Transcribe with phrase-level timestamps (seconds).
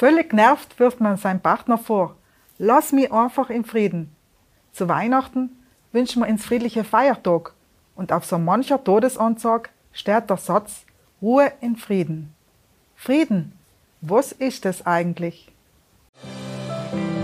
[0.00, 2.16] Völlig genervt wirft man seinem Partner vor,
[2.56, 4.16] lass mich einfach in Frieden.
[4.72, 5.50] Zu Weihnachten
[5.92, 7.52] wünschen wir ins friedliche Feiertag
[7.96, 10.86] und auf so mancher Todesanzeige steht der Satz
[11.20, 12.32] Ruhe in Frieden.
[12.96, 13.52] Frieden,
[14.00, 15.52] was ist es eigentlich?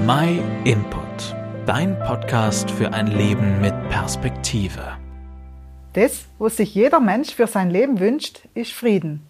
[0.05, 1.35] My Input,
[1.65, 4.99] dein Podcast für ein Leben mit Perspektive.
[5.95, 9.27] Das, was sich jeder Mensch für sein Leben wünscht, ist Frieden.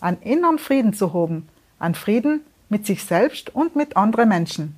[0.00, 1.48] Einen inneren Frieden zu haben,
[1.80, 4.76] einen Frieden mit sich selbst und mit anderen Menschen.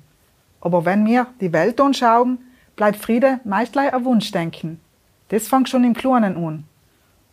[0.61, 2.39] Aber wenn wir die Welt anschauen,
[2.75, 4.79] bleibt Friede meist gleich ein Wunschdenken.
[5.29, 6.63] Das fängt schon im Kleinen an.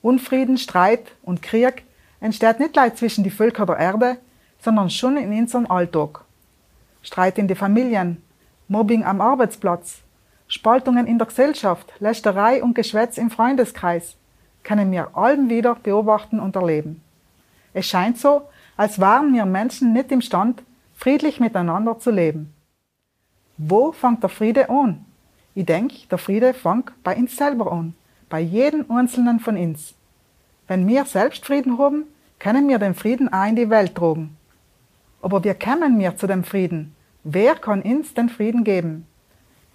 [0.02, 1.84] Unfrieden, Streit und Krieg
[2.20, 4.18] entsteht nicht gleich zwischen die Völker der Erde,
[4.60, 6.24] sondern schon in unserem Alltag.
[7.02, 8.22] Streit in die Familien,
[8.68, 10.00] Mobbing am Arbeitsplatz,
[10.48, 14.16] Spaltungen in der Gesellschaft, Lästerei und Geschwätz im Freundeskreis
[14.62, 17.02] können wir allen wieder beobachten und erleben.
[17.74, 20.62] Es scheint so, als waren wir Menschen nicht imstand,
[20.94, 22.52] friedlich miteinander zu leben.
[23.56, 25.04] Wo fängt der Friede an?
[25.54, 27.94] Ich denke, der Friede fängt bei uns selber an,
[28.28, 29.94] bei jedem Einzelnen von uns.
[30.66, 32.04] Wenn wir selbst Frieden haben,
[32.38, 34.36] können wir den Frieden auch in die Welt tragen.
[35.22, 36.94] Aber wie kommen wir zu dem Frieden?
[37.22, 39.06] Wer kann uns den Frieden geben?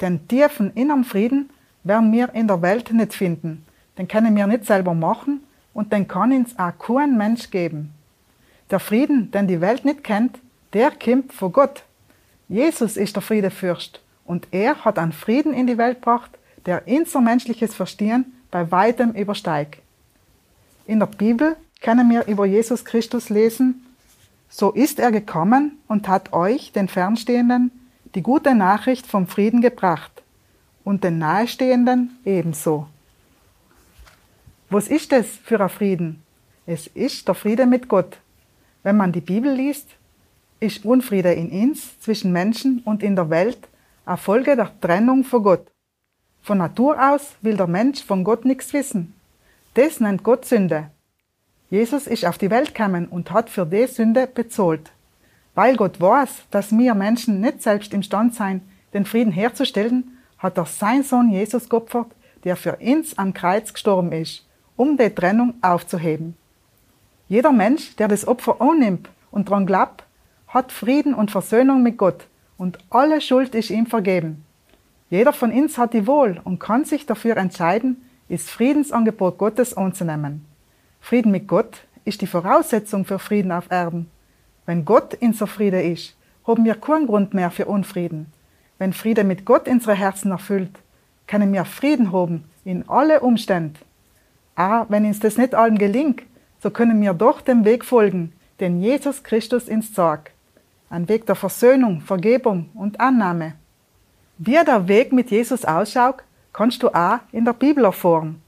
[0.02, 1.50] Den tiefen inneren Frieden
[1.84, 3.66] werden wir in der Welt nicht finden.
[3.98, 5.42] Den können wir nicht selber machen
[5.74, 7.94] und den kann uns auch kein Mensch geben.
[8.72, 10.40] Der Frieden, den die Welt nicht kennt,
[10.74, 11.84] der kommt von Gott.
[12.48, 16.32] Jesus ist der Friedefürst und er hat einen Frieden in die Welt gebracht,
[16.66, 19.82] der unser menschliches Verstehen bei weitem übersteigt.
[20.86, 23.86] In der Bibel können wir über Jesus Christus lesen,
[24.50, 27.72] so ist er gekommen und hat euch, den Fernstehenden,
[28.16, 30.24] die gute Nachricht vom Frieden gebracht
[30.84, 32.88] und den Nahestehenden ebenso.
[34.72, 36.24] Was ist es für ein Frieden?
[36.66, 38.18] Es ist der Friede mit Gott.
[38.84, 39.90] Wenn man die Bibel liest,
[40.60, 43.68] ist Unfriede in uns, zwischen Menschen und in der Welt
[44.06, 45.72] eine Folge der Trennung von Gott.
[46.42, 49.14] Von Natur aus will der Mensch von Gott nichts wissen.
[49.74, 50.92] Das nennt Gott Sünde.
[51.70, 54.92] Jesus ist auf die Welt gekommen und hat für die Sünde bezahlt.
[55.56, 58.62] Weil Gott weiß, dass wir Menschen nicht selbst imstand sein,
[58.94, 62.08] den Frieden herzustellen, hat er seinen Sohn Jesus geopfert,
[62.44, 66.36] der für uns am Kreuz gestorben ist, um die Trennung aufzuheben.
[67.30, 70.04] Jeder Mensch, der das Opfer annimmt und daran glaubt,
[70.48, 74.44] hat Frieden und Versöhnung mit Gott und alle Schuld ist ihm vergeben.
[75.12, 80.46] Jeder von uns hat die Wohl und kann sich dafür entscheiden, das Friedensangebot Gottes anzunehmen.
[81.00, 84.10] Frieden mit Gott ist die Voraussetzung für Frieden auf Erden.
[84.66, 86.16] Wenn Gott unser Friede ist,
[86.48, 88.34] haben wir keinen Grund mehr für Unfrieden.
[88.80, 90.80] Wenn Friede mit Gott unsere Herzen erfüllt,
[91.28, 93.80] können wir Frieden haben in alle Umstände.
[94.56, 96.24] Aber wenn uns das nicht allen gelingt,
[96.62, 100.32] so können wir doch dem Weg folgen, den Jesus Christus uns sagt.
[100.90, 103.54] Ein Weg der Versöhnung, Vergebung und Annahme.
[104.38, 108.42] Wie der Weg mit Jesus ausschaut, kannst du auch in der Bibel erfahren.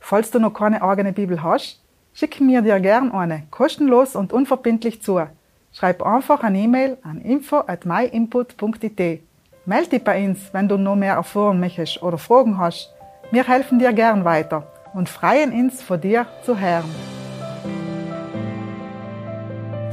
[0.00, 1.80] Falls du noch keine eigene Bibel hast,
[2.14, 5.20] schick mir dir gern eine, kostenlos und unverbindlich zu.
[5.72, 9.22] Schreib einfach eine E-Mail an info at myinput.it.
[9.66, 12.92] Melde dich bei uns, wenn du noch mehr erfahren möchtest oder Fragen hast.
[13.30, 17.17] Wir helfen dir gern weiter und freuen uns, von dir zu hören.